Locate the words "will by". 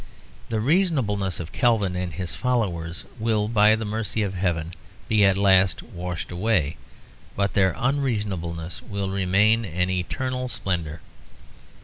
3.19-3.75